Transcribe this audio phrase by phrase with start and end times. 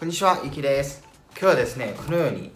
[0.00, 1.02] こんにちは、ゆきです。
[1.32, 2.50] 今日はですね、このように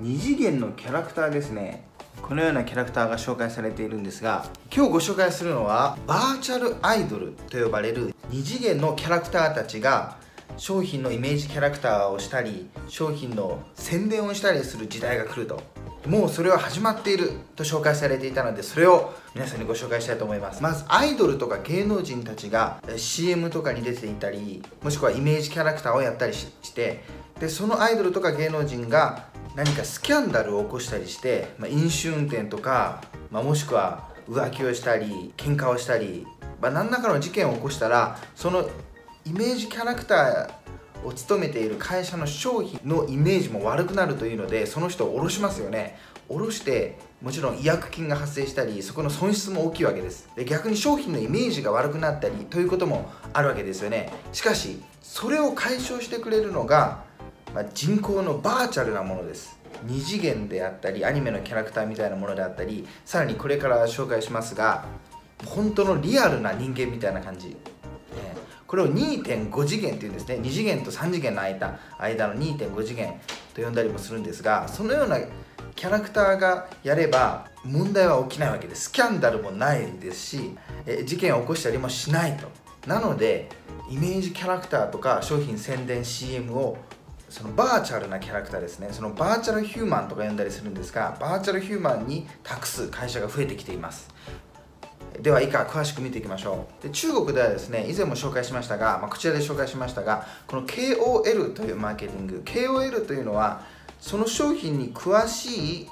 [0.00, 1.86] 二次元のキャラクターですね。
[2.20, 10.18] このようなキャラクターが紹介されているんですが今日ご紹介するのはバーチャルアイドルと呼ばれる二次元のキャラクターたちが
[10.58, 15.71] 商品のイメージキャラクターをしたり商品の宣伝をしたりする時代が来ると。
[16.06, 20.62] もうそれは始まっていると紹介されていたのでそれを皆さんにご紹介したいと思います。
[20.62, 27.04] まずアイドルとか芸能人たちが CM とかに出ていたりもしくはイメージキャラクターをやったりして
[27.38, 36.26] でそのアイドルとか芸能人が何かスキャンダルを起こしたりして、まあ、飲酒運転とか、まあ、もしくは浮気をしたり喧嘩をしたり、
[36.60, 38.68] まあ、何らかの事件を起こしたらその
[39.24, 40.61] イメージキャラクター
[41.04, 45.98] を務めている会社の商品のイメージも悪くなるというのでその人を下ろしますよね。
[46.28, 50.28] 下ろしてもちろん違約金が発生したりそこの損失も大きいわけです。
[50.34, 54.12] で逆に商品のイメージが悪くなったりということもあるわけですよね。
[54.32, 57.04] しかしそれを解消してくれるのが、
[57.54, 59.58] まあ、人工のバーチャルなものです。
[59.86, 64.84] 2次元であったりアニメのキャラクターみたいなものであったりさらにこれから紹介しますが
[65.46, 67.56] 本当のリアルな人間みたいな感じ。
[68.72, 70.36] これを2.5次元っていうんですね。
[70.36, 73.20] 2次元と3次元の間間の2.5次元
[73.52, 75.18] と呼んだりもするんですがそのような
[75.74, 78.84] キャラクターがやれば問題は起きないわけです。
[78.84, 80.56] スキャンダルもないですし
[80.86, 82.48] え事件を起こしたりもしないと。
[82.88, 83.50] なので
[83.90, 86.78] イメージキャラクターとか商品宣伝 CM を
[87.28, 88.88] そのバーチャルなキャラクターですね。
[88.92, 94.08] そのバーチャルヒューマンとか呼んだりするんですがバーチャルヒューマンに託す会社が増えてきています。
[95.20, 96.82] では以下詳しく見ていきましょう。
[96.82, 102.42] で中国ではですね以前も紹介しましたが、まあ、こちらで紹介しましたがこの KOL というマーケティング。
[102.44, 103.62] KOL というのは
[104.00, 105.88] その商品に詳しい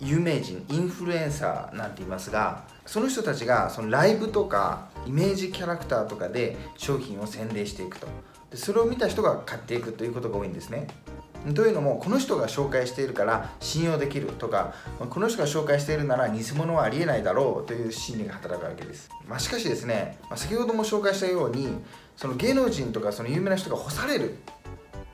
[0.00, 8.06] 有名人インフルエンサーなんて言いますがその人たちがそのライブとかイメージキャラクターとかで商品を宣伝していくと。
[8.50, 10.86] でそれを見た人が買っていくということが多いんですね。
[11.52, 14.74] というのもこの人が紹介しているから信用できるとか
[15.10, 21.68] この人が紹介しているなら偽物はありえないだろうという心理が働くわけです、まあ、しかしですね、まあ、先ほども紹介したように
[22.16, 24.36] その芸能人とかその有名な人が干される。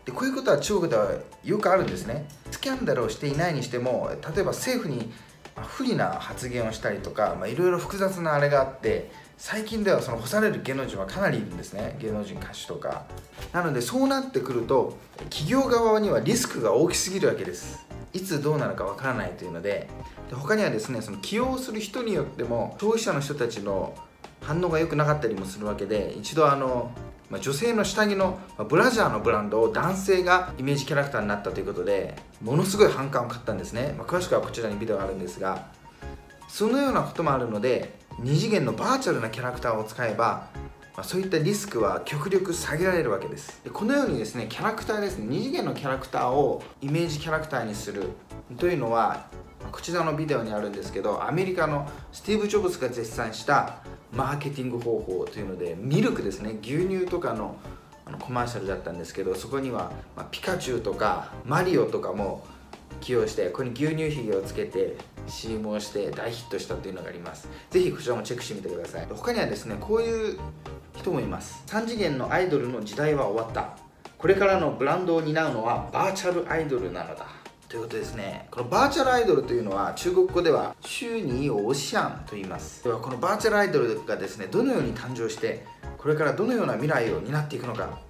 [0.04, 1.12] でこういうことは中国では
[1.44, 2.26] よくあるんですね。
[2.50, 5.12] スキャンダルをしていないにしても例えば政府に
[5.56, 9.10] 不利な発言をしたりとかいろいろ複雑なあれがあって
[9.42, 11.96] 最近ではその干される芸能人はかなりいるんですね。
[11.98, 13.06] 芸能人歌手とか。
[13.54, 14.98] なのでそうなってくると
[15.30, 17.86] 企業側にはリスクが大きすぎるわけです。
[18.12, 19.88] いつどうなるかわからないというので。
[20.28, 23.96] で他にはですねその起用する人によっても消費者の人たちの
[24.42, 26.92] 反応が良くなかったりもするわけで一度あの
[27.30, 35.68] ま、女性の下着のブラジャーのブランドを男性がイメージキャラクターになったということでものすごい反感を買ったんですね、まあ、詳しくはこちらにビデオがあるんですが
[36.48, 40.48] そのようなこともあるので2次元のバーチャルなキャラクターを使えば、
[40.94, 43.62] まあ、そういったリスクは極力下げられるわけです。
[43.64, 48.10] でこのようにですねキャラクターですね2次元のキャラクターをイメージキャラクターにする
[48.58, 49.26] というのは
[49.72, 53.76] こちらのビデオにあるんですけどアメリカのスティーブ・ジョブズが絶賛した
[54.12, 57.56] マーケティング方法というのでミルクですね牛乳とかの
[58.04, 62.44] あのコマーシャルだったんですけどそこには、ま、ピカチュウとかマリオとかも
[63.00, 64.96] 起用してここに牛乳ひげをつけて
[65.26, 67.48] CM をして大ヒットしたというのがあります。
[67.70, 69.06] ぜひこちらもチェックしてみてください。
[69.08, 70.38] 他にはですねこういう
[70.96, 71.62] 人もいます。
[71.66, 73.76] 3次元のアイドルの時代は終わった。
[74.18, 77.26] これからのブランドを担うのはバーチャルアイドルなのだ。
[77.68, 78.48] ということですね。
[78.50, 82.82] このバーチャルアイドルというのは中国語では虚擬偶像と言います。
[82.82, 85.64] ではこのバーチャルアイドルがですねどのように誕生して
[85.96, 88.00] これからどのような未来を担っていくのか、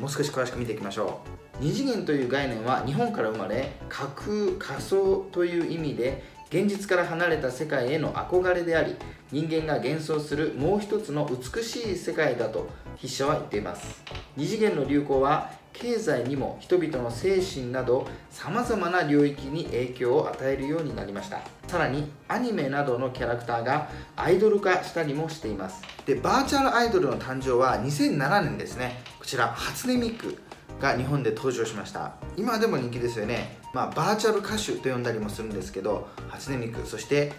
[0.00, 1.37] もう少し詳しく見ていきましょう。
[1.60, 4.26] 二次元という概念は日本から生まれ架空
[4.60, 8.94] 仮想という意味で現実から離れた世界への憧れであり
[9.32, 14.02] 人間が幻想するもう一つの美しい世界だと筆者は言っています。
[14.36, 21.40] 二次元の流行は経済にも人々の精神などさまざまな領域に影響を与えるようになりました。
[21.66, 25.82] さらにアニメなどのキャラクターがアイドル化したりもしています。
[26.06, 29.02] でバーチャルアイドルの誕生は2007年ですね。
[29.18, 30.38] こちら初音ミク。
[30.80, 32.14] が日本で登場しました。
[32.36, 37.32] 今でも人気ですよね、まあ、バーチャル歌手と呼んだりもするんですけど初音ミクそして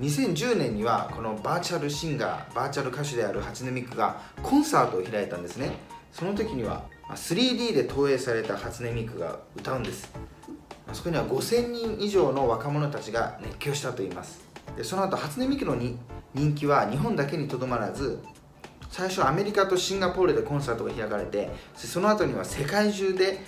[0.00, 5.76] 2010年にはこのバーチャルシンガーバーチャル歌手である初音ミクがコンサートを開いたんですね。
[6.12, 10.10] その時には 3D で投影された初音ミクが歌うんです。
[10.92, 14.40] そこには5000人以上の若者たちが熱狂したといいます。
[14.76, 15.76] でその後初音ミクの
[16.34, 18.20] 人気は日本だけにとどまらず
[18.96, 23.40] 最初アメリカとシンガポールでコンサートが開かれてその後には世界中で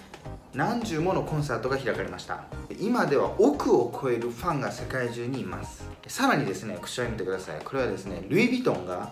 [0.52, 2.44] 何十ものコンサートが開かれました。
[2.78, 5.88] 今では億を超えるファンが世界中にいます。
[6.06, 7.60] さらにですねこちら見てください。
[7.64, 9.10] これはですねルイ・ヴィトンが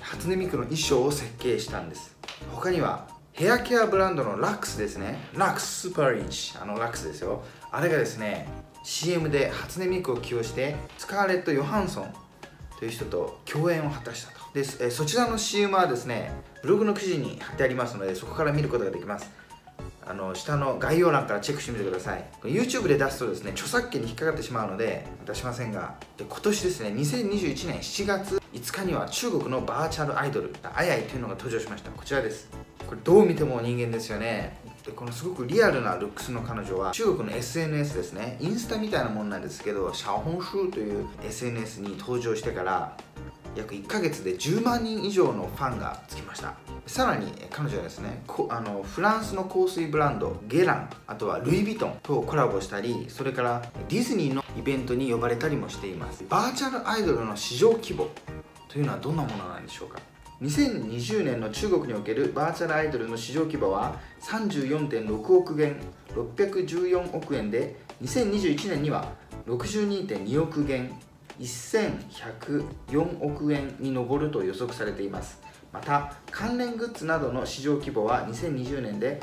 [0.00, 2.16] 初音ミクの衣装を設計したんです。
[2.54, 5.18] 他にはヘアケアブランドのラックスですね。
[5.34, 6.56] ラックススーパーリーチ。
[6.60, 7.42] あのラックスですよ。
[7.72, 8.46] あれがですね
[8.84, 12.14] CM で初音ミクを起用してスカーレット・ヨハンソン
[12.78, 14.38] という人と共演を果たしたと。
[14.54, 16.32] でそちらの CM はですね
[16.62, 19.30] ブログの記事に貼ってありますのでそこから見ることができます。
[20.06, 22.24] あの下の概要欄からチェックしてみてください。
[22.44, 31.90] YouTube で出すとですね著作権に引っかかってしまうので出しませんがで今年ですね2021年7月5日には中国のバーチャルアイドルアヤイというのが登場しました。
[31.90, 32.48] こちらです。
[32.86, 34.56] これどう見ても人間ですよね。
[34.88, 38.38] でこのすごくリアルなルックスの彼女は中国の SNS ですね。
[38.40, 42.96] インスタみたいなもんなんですけどシャホンシューという SNS に登場してから
[43.54, 46.54] 約1ヶ月で10万人以上のファンがつきました。
[46.86, 56.24] さらに彼女はですねあのフランスの香水ブランドゲランあとはルイ・ヴィトンとコラボしたりそれからディズニーのイベントに呼ばれたりもしています。
[56.30, 58.08] バーチャルアイドルの市場規模
[58.68, 60.00] というのはどんなものなんでしょうか？
[60.42, 65.76] 2020年の中国におけるバーチャルアイドルの市場規模は34.6億元
[66.14, 69.12] 614億円で2021年には
[69.46, 70.92] 62.2億元
[71.40, 75.40] 1104億円に上ると予測されています。
[75.72, 79.20] また関連グッズなどの市場規模は2020年で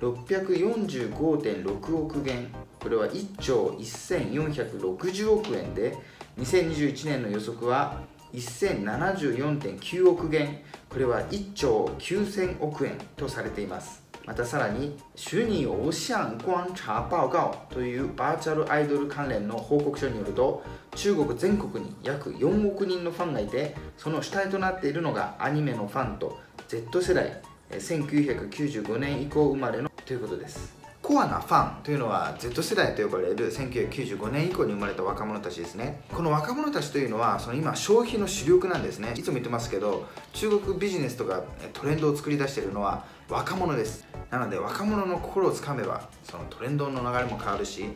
[0.00, 2.48] 645.6億元
[2.80, 5.96] これは1兆1460億円で
[6.38, 8.02] 2021年の予測は
[8.34, 10.62] 1074.9億元。
[10.88, 14.08] これは1兆9000億円とされています。
[14.28, 20.62] またさらに虚擬偶像观察報告というバーチャルアイドル関連の報告書によると
[20.94, 26.38] 中国全国に約4億人のファンがいてその主体となっているのがアニメのファンと
[26.68, 27.40] Z 世代
[27.70, 30.77] 1995年以降生まれのということです。
[31.08, 36.02] コアなファンというのは Z 世代と呼ばれる1995年以降に生まれた若者たちですね。
[36.12, 39.14] この若者たちというのはその今消費の主力なんですね。
[39.16, 44.06] いつも言ってますけど中国ビジネスとかトレンドを作り出しているのは若者です。
[44.30, 47.86] なので若者の心をつかめばそのトレンドの流れも変わるし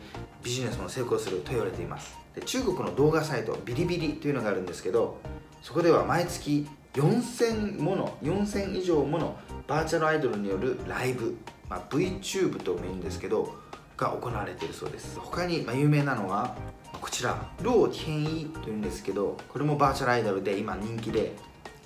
[0.41, 2.17] ビジネスも成功すると言われています。
[2.33, 5.19] で中国の動画サイトビリビリというのがあるんですけど
[5.61, 9.37] そこでは毎月4000もの4000以上もの
[9.67, 11.37] バーチャルアイドルによるライブ、
[11.69, 13.55] まあ、VTube とも言うんですけど
[13.97, 15.19] が行われているそうです。
[15.19, 16.55] 他に、ま、有名なのは
[17.01, 21.35] こちらロー・ティンイというんですけどこれもバーチャルアイドルで今人気で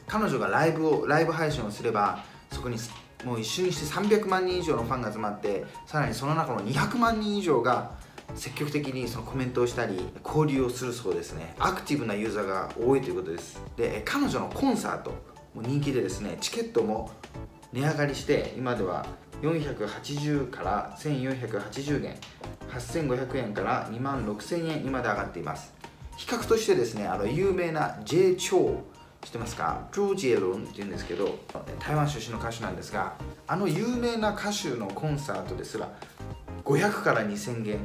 [0.06, 2.78] 彼女がライブをライブ配信をすればそこに
[3.26, 7.92] もう一瞬にして300万人以上のファンが集まってさらにその中の200万人以上が
[8.36, 11.56] 積極的にそのコメントをしたり交流をするそうですね。
[11.58, 13.62] アクティブなユーザーが多いということです。
[13.76, 15.12] で彼女のコンサート
[15.56, 17.10] も人気でですねチケットも
[17.74, 19.06] 値上がりして今では
[19.42, 22.16] 480から1480元
[22.69, 25.74] 8500円から2万6000円にまで上がっています。
[26.16, 28.84] 比較としてですねあの有名な J 超
[29.24, 29.88] 知ってますか？
[29.92, 31.38] ジョージエロンっていうんですけど
[31.80, 33.14] 台湾出身の歌手なんですが
[33.46, 35.92] あの有名な歌手のコンサートですら
[36.64, 37.80] 500から2000元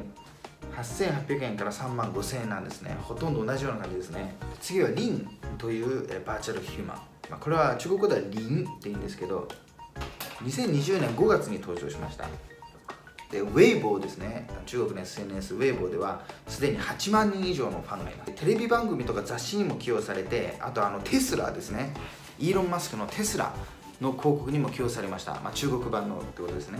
[0.75, 2.97] 8800円から3万5000円なんですね。
[3.01, 4.35] ほとんど同じような感じですね。
[4.59, 6.97] 次はリンというバーチャルヒューマン、
[7.29, 9.47] まあ、これは中国語ではリンって言うんですけど
[10.43, 12.27] 2020年5月に登場しました。
[13.31, 14.47] でウェイボーですね。
[14.65, 18.31] 中国の SNS ウェイボーではすでに8万人以上のファンがいます。
[18.33, 21.93] テレビ番組とか雑誌にも起用されてあとあのテスラですね。
[22.39, 23.53] イーロン・マスクのテスラ
[24.01, 26.79] の広告にも起用されました、まあ、中国版のってことですね。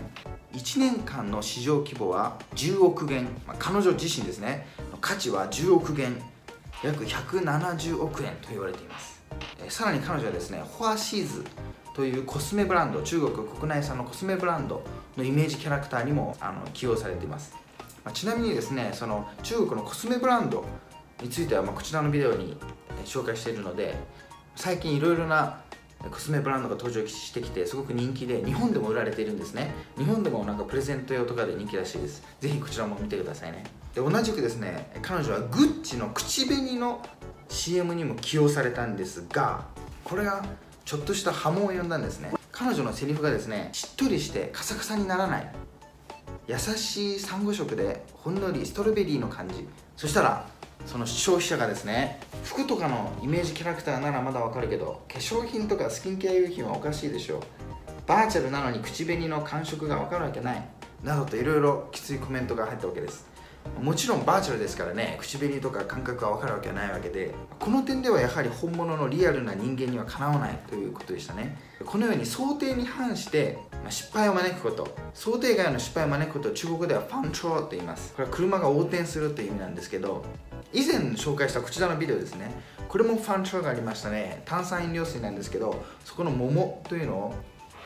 [0.54, 4.68] 1年間の市場規模は10億元、まあ、彼女自身ですね。
[5.02, 6.22] 価値は10億元。
[6.84, 9.24] 約170億円と言われています。
[9.70, 11.44] さらに彼女はですねフォアシーズ
[11.94, 14.84] というコスメブランド中国国内産のコスメブランド
[15.16, 17.56] のイメージキャラクターにもあの起用されています、
[18.04, 20.66] まあ、ちなみにですねその中国のコスメブランド
[21.22, 22.58] については、まあ、こちらのビデオに
[23.06, 23.96] 紹介しているので
[24.56, 25.62] 最近いろいろな
[26.12, 29.74] コスメブランドが登場してきてすごく人気で日本でも売られているんですね。
[29.98, 32.22] 日本でもなんかプレゼント用とかで人気らしいです。
[32.42, 33.64] ぜひこちらも見てくださいね。
[33.96, 37.02] で同じくですね彼女はグッチの口紅の
[37.48, 39.66] CM にも起用されたんですが
[40.04, 40.44] これが
[40.86, 42.34] ちょっとした波紋を呼んだんですね。
[42.52, 45.52] 彼女のセリフがですねしっとりしてカサカサにならない。
[46.48, 49.68] 優しいサンゴ色でほんのりストロベリーの感じ。
[49.96, 50.48] そしたら
[50.86, 57.42] その消費者がですね服とかのイメージキャラクターならまだわかるけど化粧品とかスキンケア用品はおかしいでしょう。
[58.06, 60.68] バーチャルなのに口紅の感触がわかるわけない。
[61.04, 63.26] などといろいろきついコメントが入ったわけです。
[63.82, 71.58] もちろんバーチャルですからね口紅とか感覚が分かるわけはないわけでこの点ではやはり本物のリアルな人間にはかなわないということでしたね。
[71.86, 73.58] このように想定に反して
[73.90, 78.14] 失敗を招くこと想定外の失敗を招くことを中国ではファンチョーと言います。
[78.14, 80.24] これは車が横転するという意味なんですけど
[80.72, 82.52] 以前紹介したこちらのビデオですね。
[82.88, 84.44] これもファンチョーがありましたね。
[84.46, 87.34] 炭酸飲料水なんですけどそこの桃というのを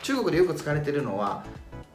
[0.02, 1.44] 中国でよく使われているのは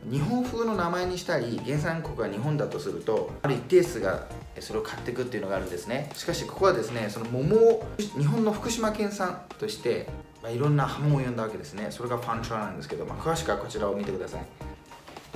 [0.10, 4.27] 日本風の名前にしたり原産国が日本だとするとある一定数が
[4.60, 6.12] それを買っていくっていうのがあるんですね。
[6.15, 10.07] しかしここはですねその桃を日本の福島県産として、
[10.41, 11.88] まあ、いろんな波紋を呼んだわけですね。
[11.89, 14.45] それがファンチュラなんですけど、まあ、詳しくはこちらを見てください。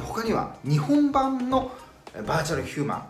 [0.01, 1.71] 他には日本版の
[2.25, 3.07] バーチャルヒューマ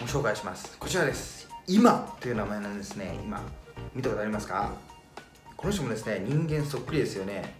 [0.00, 0.76] ンを紹介します。
[0.78, 1.48] こちらです。
[1.66, 3.40] 今という名前なんですね今。
[3.94, 4.72] 見たことありますか？
[5.56, 7.56] この人もですね人間そっくりですよね。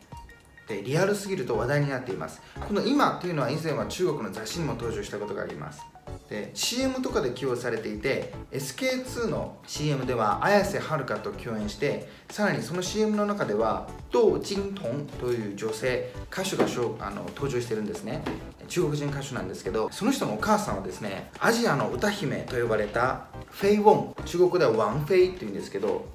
[0.69, 2.43] でリアルすぎると話題になっています。
[2.67, 5.81] この今というのは以前は中国の雑誌にも登場したことがあります。
[6.29, 16.65] で CM とかで起用されていて SK2 の CM では綾瀬はるかと共演してさらにその CM の中ではド・ジントンという女性歌手が
[17.01, 18.23] あの登場してるんですね。
[18.69, 24.25] 中国人歌手なんですけどその人のお母さんはですねアジアの歌姫と呼ばれたフェイ・ウォン。
[24.27, 26.07] 中国ではワン・フェイっていうんですけど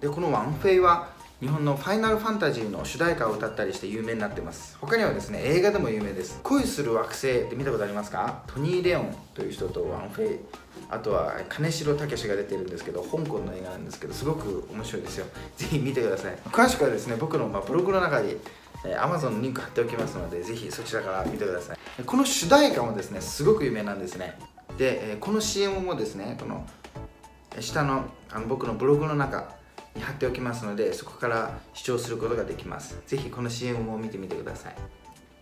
[0.00, 1.11] でこのワン・フェイは
[1.42, 4.76] 日本の「ファイナルファンタジー」の主題歌を歌ったりして有名になってます。
[4.80, 6.38] 他にはですね映画でも有名です。
[6.44, 8.44] 恋する惑星って見たことありますか？
[8.46, 10.38] トニー・レオンという人とワンフェイ。
[10.88, 15.26] あとは金城武が出てるんですけど香港の映画なんですけどすごく面白いですよ。
[15.56, 16.36] ぜひ見てください。
[16.52, 18.36] 詳しくはですね僕のまブログの中に
[18.84, 21.78] Amazon のリンク貼っておきますのでぜひそちらから見てください。
[22.06, 24.38] この主題歌もですねすごく有名なんですね。
[24.78, 26.64] でこの CM もですねこの
[27.58, 29.60] 下のあの僕のブログの中
[30.00, 33.00] 貼っておきますのでそこから視聴することができます。
[33.06, 34.74] ぜひこの CM も見てみてください。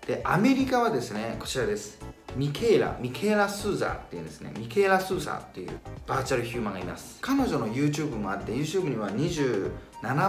[0.06, 1.98] でアメリカはですねこちらです。
[2.36, 4.52] ミケーラミケーラ・スーザーっていうんですね。
[4.56, 5.70] ミケーラ・スーザーっていう
[6.06, 7.18] バーチャルヒューマンがいます。
[7.20, 9.70] 彼女の YouTube もあって YouTube には27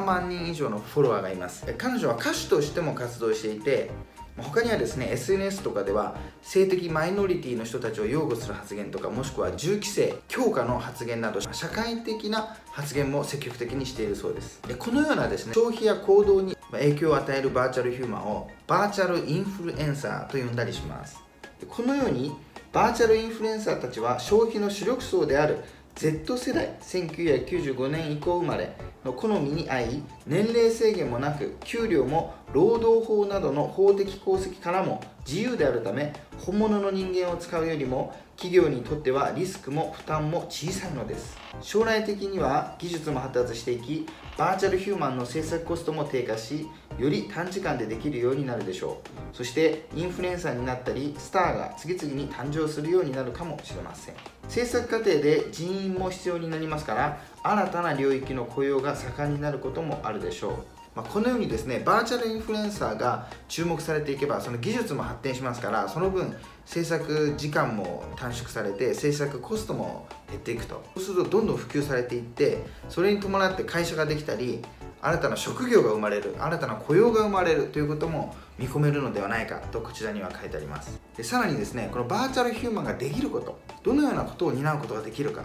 [0.06, 1.66] 万人以上のフォロワーがいます。
[1.78, 3.90] 彼女は歌手としても活動していて
[4.38, 14.62] 他にはですね SNS とかでは性的マイノリティの人たちを擁護する発言とかもしくは銃規制強化の発言など社会的な発言も積極的にしているそうです。
[14.68, 21.20] でこのようなですね消費や行動に影響を与えるバーチャルヒューマンをバーチャルインフルエンサーと呼んだりします。
[21.60, 22.34] でこのように
[22.72, 25.58] バーチャルインフルエンサーたちは消費の主力層である
[25.96, 41.38] Z 世代1995年以降生まれの好みに合い年齢制限もなく給料も労働法などの法的功績からも自由であるため本物の人間を使うよりも企業にとってはリスクも負担も小さいのです。
[41.62, 46.66] 将来的には技術も発達していきバーチャルヒューマンの制作コストも低下し
[46.98, 49.38] より短時間でできるようになるでしょう。
[49.38, 54.16] そしてインフルエンサーになったりスターが次々に誕生するようになるかもしれません。
[54.50, 60.81] 制作過程で人員も必要になりますから新たな領域の雇用が盛んになることもあるでしょう。
[60.96, 70.84] まあ、このようにですねバーチャルインフルエンサーが注目されていけばその技術も発展しますからその分制作時間も短縮されて制作コストも減っていくと。
[70.96, 74.62] そうするとどんどん普及されていってそれに伴って会社ができたり
[75.02, 81.00] 新たな職業が生まれる新たな雇用が生まれるということも見込めるのではないかとこちらには書いてあります。
[81.18, 85.44] でさらにですねこのバーチャルヒューマンができることどのようなことを担うことができるか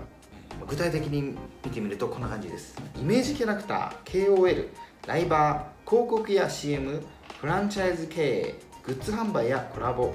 [0.68, 2.76] 具体的に見てみるとこんな感じです。
[3.00, 4.68] イメージキャラクター KOL
[5.06, 7.00] ライバー広告や CM
[7.40, 10.12] フランチャイズ経営グッズ販売やコラボ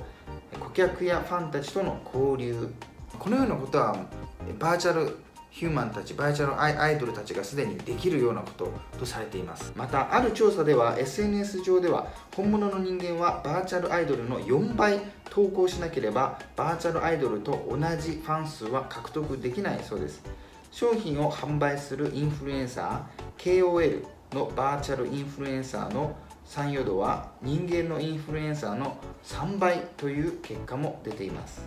[0.60, 2.70] 顧客やファンたちとの交流。
[3.18, 3.96] このようなことは
[4.60, 5.16] バーチャル
[5.50, 9.72] ヒューマンたちバーチャルアイドルたちがすでにできるようなこととされています。
[9.78, 20.22] またある調査では SNS 上では本物の人間はバーチャルアイドルの4倍投稿しなければバーチャルアイドルと同じファン数は獲得できないそうです。
[20.70, 31.62] 商品を販売するインフルエンサー KOL のバーチャルインフルエンサーの参与度は人間のインフルエンサーの3倍という結果も出ています。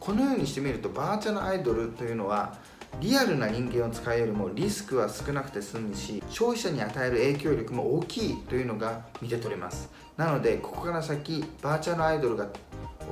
[0.00, 2.54] このようにしてみるとバーチャルアイドルというのは
[3.00, 9.90] リアルな人間を使うよりもリスクは少なくて済むし消費者に与える影響力も大きいというのが見て取れます。
[10.16, 12.48] なのでここから先バーチャルアイドルが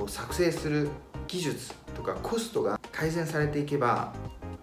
[0.07, 0.89] 作成する
[1.27, 4.13] 技術とかコストが改善されていけば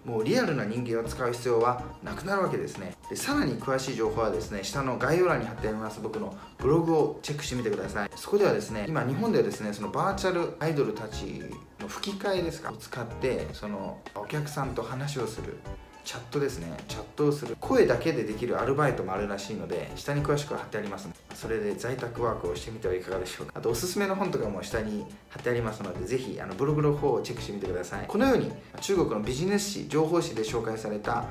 [0.05, 2.95] もうリアルな人間を使う必要はなくなるわけですね。
[3.09, 8.09] でさらに詳しい情報はですね下の概要欄に貼ってあります僕のブログをチェックしてみてください。
[8.15, 11.43] そこではですね今日本ではですねそのバーチャルアイドルたち
[11.79, 12.71] の吹き替えですか？
[12.71, 15.57] を使ってそのお客さんと話をする。
[16.03, 16.73] チャットですね。
[16.87, 23.53] チャットをする声だけでできるアルバイトもあるらしいので下に詳しく貼ってありますのでそれで在宅ワークをしてみてはいかがでしょうか。
[23.55, 28.05] あとおすすめの本とかも下に貼ってありますのでぜひあのブログの方をチェックしてみてください。
[28.07, 31.25] このように中国のビジネス誌情報誌で紹介された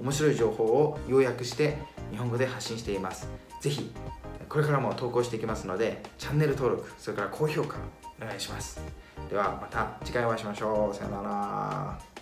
[0.00, 1.78] 面白い情報を要約して
[2.10, 3.28] 日本語で発信しています。
[3.60, 3.92] ぜひ
[4.48, 7.78] これからも投稿していきますのでチャンネル登録それから高評価
[8.22, 8.80] お願いします。
[9.28, 10.94] ではまた次回お会いしましょう。
[10.94, 12.13] さよなら。